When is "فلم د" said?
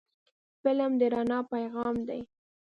0.63-1.01